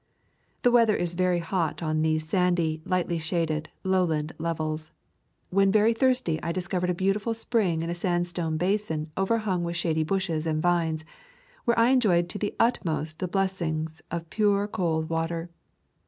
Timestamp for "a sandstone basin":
7.91-9.11